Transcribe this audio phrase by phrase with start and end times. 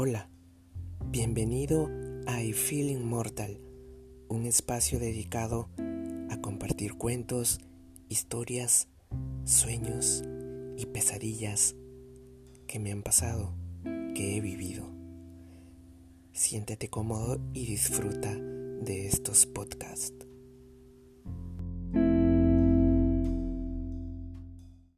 [0.00, 0.30] Hola,
[1.06, 1.90] bienvenido
[2.28, 3.58] a I Feeling Mortal,
[4.28, 5.70] un espacio dedicado
[6.30, 7.58] a compartir cuentos,
[8.08, 8.86] historias,
[9.42, 10.22] sueños
[10.76, 11.74] y pesadillas
[12.68, 13.52] que me han pasado,
[14.14, 14.88] que he vivido.
[16.32, 20.27] Siéntete cómodo y disfruta de estos podcasts.